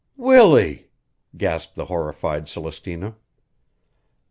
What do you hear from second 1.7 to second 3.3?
the horrified Celestina.